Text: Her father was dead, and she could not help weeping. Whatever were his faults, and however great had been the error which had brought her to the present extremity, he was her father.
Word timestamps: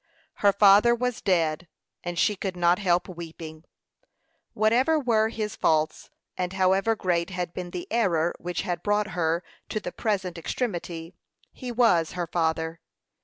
Her 0.37 0.51
father 0.51 0.95
was 0.95 1.21
dead, 1.21 1.67
and 2.03 2.17
she 2.17 2.35
could 2.35 2.57
not 2.57 2.79
help 2.79 3.07
weeping. 3.07 3.65
Whatever 4.55 4.99
were 4.99 5.29
his 5.29 5.55
faults, 5.55 6.09
and 6.35 6.53
however 6.53 6.95
great 6.95 7.29
had 7.29 7.53
been 7.53 7.69
the 7.69 7.87
error 7.91 8.33
which 8.39 8.63
had 8.63 8.81
brought 8.81 9.09
her 9.09 9.43
to 9.69 9.79
the 9.79 9.91
present 9.91 10.39
extremity, 10.39 11.13
he 11.51 11.71
was 11.71 12.13
her 12.13 12.25
father. 12.25 12.81